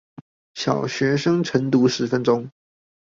[0.55, 2.49] 小學生晨讀十分鐘